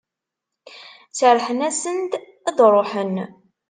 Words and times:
Serrḥen-asen-d 1.17 2.11
ad 2.49 2.53
d-ruḥen. 2.57 3.15